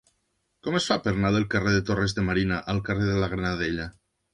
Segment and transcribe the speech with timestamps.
[0.67, 3.33] Com es fa per anar del carrer de Torres de Marina al carrer de la
[3.37, 3.93] Granadella?